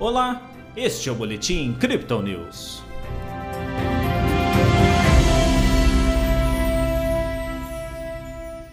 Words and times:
Olá, 0.00 0.50
este 0.74 1.10
é 1.10 1.12
o 1.12 1.14
Boletim 1.14 1.74
Crypto 1.74 2.22
News. 2.22 2.82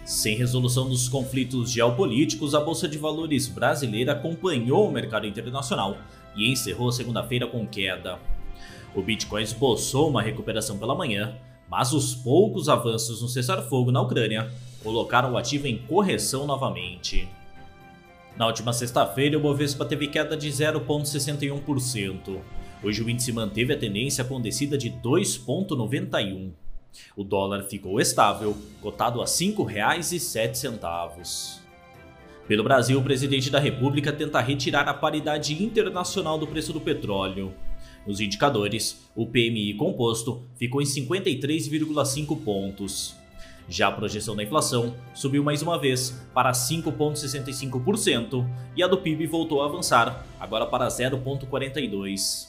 Sem 0.06 0.38
resolução 0.38 0.88
dos 0.88 1.06
conflitos 1.06 1.70
geopolíticos, 1.70 2.54
a 2.54 2.60
Bolsa 2.60 2.88
de 2.88 2.96
Valores 2.96 3.46
brasileira 3.46 4.12
acompanhou 4.12 4.88
o 4.88 4.90
mercado 4.90 5.26
internacional 5.26 5.98
e 6.34 6.50
encerrou 6.50 6.90
segunda-feira 6.90 7.46
com 7.46 7.66
queda. 7.66 8.18
O 8.94 9.02
Bitcoin 9.02 9.42
esboçou 9.42 10.08
uma 10.08 10.22
recuperação 10.22 10.78
pela 10.78 10.94
manhã, 10.94 11.36
mas 11.68 11.92
os 11.92 12.14
poucos 12.14 12.70
avanços 12.70 13.20
no 13.20 13.28
cessar-fogo 13.28 13.92
na 13.92 14.00
Ucrânia 14.00 14.50
colocaram 14.82 15.34
o 15.34 15.36
ativo 15.36 15.66
em 15.66 15.76
correção 15.76 16.46
novamente. 16.46 17.28
Na 18.38 18.46
última 18.46 18.72
sexta-feira, 18.72 19.36
o 19.36 19.40
Bovespa 19.40 19.84
teve 19.84 20.06
queda 20.06 20.36
de 20.36 20.48
0,61%. 20.48 22.38
Hoje 22.84 23.02
o 23.02 23.10
índice 23.10 23.32
manteve 23.32 23.72
a 23.72 23.76
tendência 23.76 24.22
com 24.22 24.40
descida 24.40 24.78
de 24.78 24.90
2,91%. 24.90 26.52
O 27.16 27.24
dólar 27.24 27.64
ficou 27.64 28.00
estável, 28.00 28.56
cotado 28.80 29.20
a 29.20 29.24
R$ 29.24 29.30
5,07. 29.30 31.58
Pelo 32.46 32.62
Brasil, 32.62 33.00
o 33.00 33.02
presidente 33.02 33.50
da 33.50 33.58
República 33.58 34.12
tenta 34.12 34.40
retirar 34.40 34.88
a 34.88 34.94
paridade 34.94 35.60
internacional 35.60 36.38
do 36.38 36.46
preço 36.46 36.72
do 36.72 36.80
petróleo. 36.80 37.52
Nos 38.06 38.20
indicadores, 38.20 39.10
o 39.16 39.26
PMI 39.26 39.74
composto 39.74 40.44
ficou 40.56 40.80
em 40.80 40.84
53,5 40.84 42.44
pontos. 42.44 43.16
Já 43.68 43.88
a 43.88 43.92
projeção 43.92 44.34
da 44.34 44.42
inflação 44.42 44.94
subiu 45.12 45.44
mais 45.44 45.60
uma 45.60 45.78
vez 45.78 46.18
para 46.32 46.52
5,65% 46.52 48.48
e 48.74 48.82
a 48.82 48.86
do 48.86 48.96
PIB 48.96 49.26
voltou 49.26 49.62
a 49.62 49.66
avançar, 49.66 50.24
agora 50.40 50.64
para 50.64 50.88
0,42%. 50.88 52.48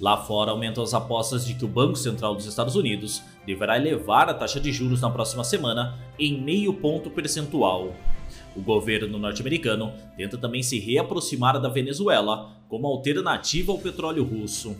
Lá 0.00 0.16
fora, 0.16 0.50
aumentam 0.50 0.82
as 0.82 0.94
apostas 0.94 1.46
de 1.46 1.54
que 1.54 1.64
o 1.64 1.68
Banco 1.68 1.96
Central 1.96 2.34
dos 2.34 2.46
Estados 2.46 2.74
Unidos 2.74 3.22
deverá 3.46 3.76
elevar 3.76 4.28
a 4.28 4.34
taxa 4.34 4.58
de 4.58 4.72
juros 4.72 5.00
na 5.00 5.08
próxima 5.08 5.44
semana 5.44 5.96
em 6.18 6.42
meio 6.42 6.74
ponto 6.74 7.08
percentual. 7.08 7.94
O 8.56 8.60
governo 8.60 9.18
norte-americano 9.18 9.92
tenta 10.16 10.36
também 10.36 10.62
se 10.62 10.80
reaproximar 10.80 11.60
da 11.60 11.68
Venezuela 11.68 12.50
como 12.68 12.88
alternativa 12.88 13.70
ao 13.70 13.78
petróleo 13.78 14.24
russo. 14.24 14.76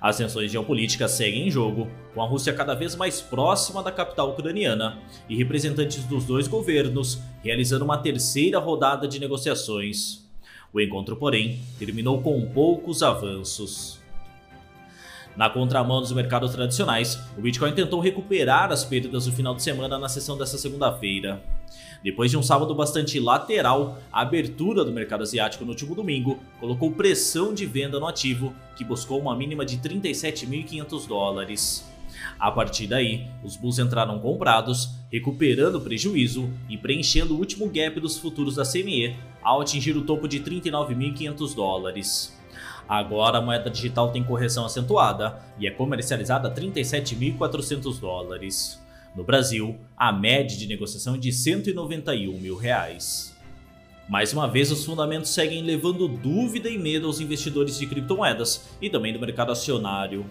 As 0.00 0.16
tensões 0.16 0.52
geopolíticas 0.52 1.12
seguem 1.12 1.48
em 1.48 1.50
jogo, 1.50 1.88
com 2.14 2.22
a 2.22 2.26
Rússia 2.26 2.52
cada 2.52 2.74
vez 2.74 2.94
mais 2.94 3.20
próxima 3.20 3.82
da 3.82 3.90
capital 3.90 4.30
ucraniana 4.30 4.98
e 5.28 5.36
representantes 5.36 6.04
dos 6.04 6.24
dois 6.24 6.46
governos 6.46 7.20
realizando 7.42 7.84
uma 7.84 7.98
terceira 7.98 8.58
rodada 8.58 9.08
de 9.08 9.18
negociações. 9.18 10.24
O 10.72 10.80
encontro, 10.80 11.16
porém, 11.16 11.60
terminou 11.78 12.20
com 12.20 12.46
poucos 12.50 13.02
avanços. 13.02 13.98
Na 15.36 15.48
contramão 15.48 16.00
dos 16.00 16.12
mercados 16.12 16.52
tradicionais, 16.52 17.18
o 17.36 17.40
Bitcoin 17.40 17.72
tentou 17.72 18.00
recuperar 18.00 18.70
as 18.72 18.84
perdas 18.84 19.26
do 19.26 19.32
final 19.32 19.54
de 19.54 19.62
semana 19.62 19.98
na 19.98 20.08
sessão 20.08 20.36
desta 20.36 20.58
segunda-feira. 20.58 21.42
Depois 22.02 22.30
de 22.30 22.36
um 22.36 22.42
sábado 22.42 22.74
bastante 22.74 23.18
lateral, 23.18 23.98
a 24.12 24.22
abertura 24.22 24.84
do 24.84 24.92
mercado 24.92 25.22
asiático 25.22 25.64
no 25.64 25.70
último 25.70 25.94
domingo 25.94 26.38
colocou 26.60 26.92
pressão 26.92 27.52
de 27.52 27.66
venda 27.66 27.98
no 27.98 28.06
ativo, 28.06 28.54
que 28.76 28.84
buscou 28.84 29.20
uma 29.20 29.36
mínima 29.36 29.64
de 29.64 29.78
37.500 29.78 31.06
dólares. 31.06 31.84
A 32.38 32.50
partir 32.50 32.86
daí, 32.86 33.26
os 33.42 33.56
bulls 33.56 33.78
entraram 33.78 34.18
comprados, 34.18 34.90
recuperando 35.10 35.80
prejuízo 35.80 36.50
e 36.68 36.76
preenchendo 36.76 37.34
o 37.34 37.38
último 37.38 37.68
gap 37.68 37.98
dos 38.00 38.16
futuros 38.16 38.56
da 38.56 38.64
CME 38.64 39.16
ao 39.42 39.60
atingir 39.60 39.96
o 39.96 40.04
topo 40.04 40.28
de 40.28 40.40
39.500 40.40 41.54
dólares. 41.54 42.38
Agora 42.88 43.38
a 43.38 43.42
moeda 43.42 43.68
digital 43.68 44.10
tem 44.10 44.24
correção 44.24 44.64
acentuada 44.64 45.38
e 45.58 45.66
é 45.66 45.70
comercializada 45.70 46.48
a 46.48 46.54
37.400 46.54 48.00
dólares. 48.00 48.80
No 49.18 49.24
Brasil, 49.24 49.76
a 49.96 50.12
média 50.12 50.56
de 50.56 50.64
negociação 50.68 51.16
é 51.16 51.18
de 51.18 51.32
191 51.32 52.38
mil 52.38 52.54
reais. 52.54 53.36
Mais 54.08 54.32
uma 54.32 54.46
vez, 54.46 54.70
os 54.70 54.84
fundamentos 54.84 55.30
seguem 55.30 55.60
levando 55.60 56.06
dúvida 56.06 56.70
e 56.70 56.78
medo 56.78 57.08
aos 57.08 57.18
investidores 57.18 57.76
de 57.76 57.88
criptomoedas 57.88 58.68
e 58.80 58.88
também 58.88 59.12
do 59.12 59.18
mercado 59.18 59.50
acionário. 59.50 60.24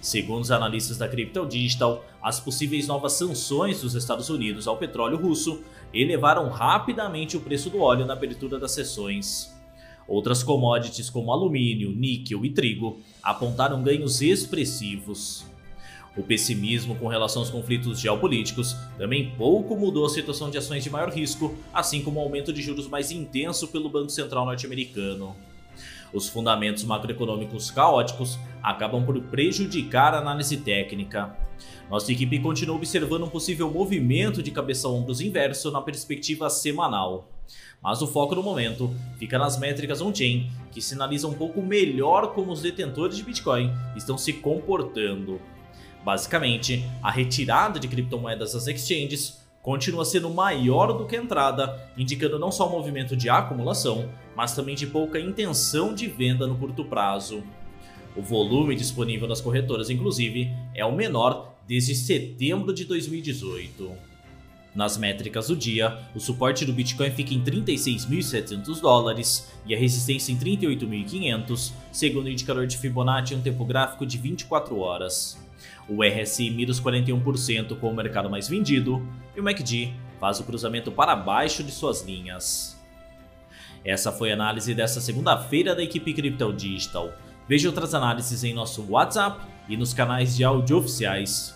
Segundo 0.00 0.42
os 0.42 0.50
analistas 0.50 0.98
da 0.98 1.06
Crypto 1.06 1.46
Digital, 1.46 2.04
as 2.20 2.40
possíveis 2.40 2.88
novas 2.88 3.12
sanções 3.12 3.82
dos 3.82 3.94
Estados 3.94 4.28
Unidos 4.28 4.66
ao 4.66 4.78
petróleo 4.78 5.16
russo 5.16 5.62
elevaram 5.92 6.48
rapidamente 6.48 7.36
o 7.36 7.40
preço 7.40 7.70
do 7.70 7.78
óleo 7.78 8.04
na 8.04 8.14
abertura 8.14 8.58
das 8.58 8.72
sessões. 8.72 9.54
Outras 10.08 10.42
commodities 10.42 11.08
como 11.08 11.30
alumínio, 11.30 11.92
níquel 11.92 12.44
e 12.44 12.50
trigo 12.50 12.98
apontaram 13.22 13.80
ganhos 13.80 14.20
expressivos. 14.20 15.53
O 16.16 16.22
pessimismo 16.22 16.94
com 16.94 17.08
relação 17.08 17.42
aos 17.42 17.50
conflitos 17.50 17.98
geopolíticos 17.98 18.76
também 18.96 19.34
pouco 19.36 19.76
mudou 19.76 20.06
a 20.06 20.08
situação 20.08 20.48
de 20.48 20.56
ações 20.56 20.84
de 20.84 20.90
maior 20.90 21.10
risco, 21.10 21.56
assim 21.72 22.02
como 22.02 22.20
o 22.20 22.22
aumento 22.22 22.52
de 22.52 22.62
juros 22.62 22.86
mais 22.86 23.10
intenso 23.10 23.66
pelo 23.68 23.88
Banco 23.88 24.10
Central 24.10 24.46
norte-americano. 24.46 25.34
Os 26.12 26.28
fundamentos 26.28 26.84
macroeconômicos 26.84 27.72
caóticos 27.72 28.38
acabam 28.62 29.04
por 29.04 29.20
prejudicar 29.22 30.14
a 30.14 30.18
análise 30.18 30.56
técnica. 30.58 31.36
Nossa 31.90 32.12
equipe 32.12 32.38
continua 32.38 32.76
observando 32.76 33.24
um 33.24 33.28
possível 33.28 33.68
movimento 33.68 34.40
de 34.40 34.52
cabeça-ombros 34.52 35.20
inverso 35.20 35.72
na 35.72 35.82
perspectiva 35.82 36.48
semanal. 36.48 37.28
Mas 37.82 38.00
o 38.00 38.06
foco 38.06 38.36
no 38.36 38.42
momento 38.42 38.94
fica 39.18 39.36
nas 39.38 39.58
métricas 39.58 40.00
on-chain, 40.00 40.48
que 40.70 40.80
sinalizam 40.80 41.30
um 41.30 41.34
pouco 41.34 41.60
melhor 41.60 42.32
como 42.32 42.52
os 42.52 42.62
detentores 42.62 43.16
de 43.16 43.24
Bitcoin 43.24 43.72
estão 43.96 44.16
se 44.16 44.32
comportando. 44.34 45.40
Basicamente, 46.04 46.84
a 47.02 47.10
retirada 47.10 47.80
de 47.80 47.88
criptomoedas 47.88 48.52
das 48.52 48.66
exchanges 48.66 49.42
continua 49.62 50.04
sendo 50.04 50.28
maior 50.28 50.92
do 50.92 51.06
que 51.06 51.16
a 51.16 51.22
entrada, 51.22 51.90
indicando 51.96 52.38
não 52.38 52.52
só 52.52 52.68
o 52.68 52.70
movimento 52.70 53.16
de 53.16 53.30
acumulação, 53.30 54.10
mas 54.36 54.54
também 54.54 54.74
de 54.74 54.86
pouca 54.86 55.18
intenção 55.18 55.94
de 55.94 56.06
venda 56.06 56.46
no 56.46 56.58
curto 56.58 56.84
prazo. 56.84 57.42
O 58.14 58.20
volume 58.20 58.76
disponível 58.76 59.26
nas 59.26 59.40
corretoras, 59.40 59.88
inclusive, 59.88 60.52
é 60.74 60.84
o 60.84 60.94
menor 60.94 61.54
desde 61.66 61.94
setembro 61.94 62.74
de 62.74 62.84
2018. 62.84 63.90
Nas 64.74 64.98
métricas 64.98 65.48
do 65.48 65.56
dia, 65.56 65.98
o 66.14 66.20
suporte 66.20 66.66
do 66.66 66.72
Bitcoin 66.72 67.10
fica 67.12 67.32
em 67.32 67.42
36.700 67.42 68.80
dólares 68.80 69.48
e 69.64 69.74
a 69.74 69.78
resistência 69.78 70.32
em 70.32 70.36
38.500, 70.36 71.72
segundo 71.90 72.26
o 72.26 72.30
indicador 72.30 72.66
de 72.66 72.76
Fibonacci 72.76 73.34
em 73.34 73.38
um 73.38 73.40
tempo 73.40 73.64
gráfico 73.64 74.04
de 74.04 74.18
24 74.18 74.78
horas. 74.78 75.43
O 75.88 76.02
RSI 76.02 76.50
mira 76.50 76.70
os 76.70 76.80
41% 76.80 77.78
com 77.78 77.90
o 77.90 77.94
mercado 77.94 78.30
mais 78.30 78.48
vendido 78.48 79.06
e 79.36 79.40
o 79.40 79.42
MACD 79.42 79.92
faz 80.18 80.40
o 80.40 80.44
cruzamento 80.44 80.90
para 80.90 81.14
baixo 81.14 81.62
de 81.62 81.70
suas 81.70 82.02
linhas. 82.02 82.80
Essa 83.84 84.10
foi 84.10 84.30
a 84.30 84.34
análise 84.34 84.74
desta 84.74 85.00
segunda-feira 85.00 85.74
da 85.74 85.82
equipe 85.82 86.14
Crypto 86.14 86.52
Digital. 86.52 87.12
Veja 87.46 87.68
outras 87.68 87.92
análises 87.92 88.42
em 88.42 88.54
nosso 88.54 88.86
WhatsApp 88.88 89.44
e 89.68 89.76
nos 89.76 89.92
canais 89.92 90.36
de 90.36 90.44
áudio 90.44 90.78
oficiais. 90.78 91.54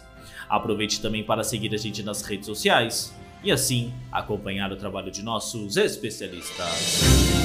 Aproveite 0.48 1.00
também 1.00 1.24
para 1.24 1.42
seguir 1.42 1.74
a 1.74 1.78
gente 1.78 2.02
nas 2.02 2.22
redes 2.22 2.46
sociais 2.46 3.14
e 3.42 3.50
assim 3.50 3.94
acompanhar 4.12 4.70
o 4.72 4.76
trabalho 4.76 5.10
de 5.10 5.22
nossos 5.22 5.76
especialistas. 5.76 7.37